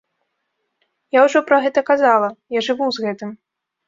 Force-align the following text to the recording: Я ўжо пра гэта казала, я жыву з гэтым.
Я 1.17 1.25
ўжо 1.25 1.39
пра 1.49 1.59
гэта 1.65 1.83
казала, 1.89 2.27
я 2.57 2.63
жыву 2.69 2.89
з 2.97 3.05
гэтым. 3.05 3.29